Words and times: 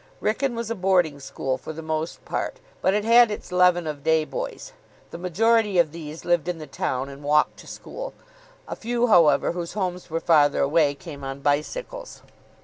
Wrykyn 0.19 0.55
was 0.55 0.71
a 0.71 0.73
boarding 0.73 1.19
school 1.19 1.59
for 1.59 1.73
the 1.73 1.83
most 1.83 2.25
part, 2.25 2.59
but 2.81 2.95
it 2.95 3.05
had 3.05 3.29
its 3.29 3.51
leaven 3.51 3.85
of 3.85 4.03
day 4.03 4.25
boys. 4.25 4.73
The 5.11 5.19
majority 5.19 5.77
of 5.77 5.91
these 5.91 6.25
lived 6.25 6.47
in 6.47 6.57
the 6.57 6.65
town, 6.65 7.07
and 7.07 7.23
walked 7.23 7.57
to 7.57 7.67
school. 7.67 8.15
A 8.67 8.75
few, 8.75 9.05
however, 9.05 9.51
whose 9.51 9.73
homes 9.73 10.09
were 10.09 10.19
farther 10.19 10.63
away, 10.63 10.95
came 10.95 11.23
on 11.23 11.41
bicycles. 11.41 12.23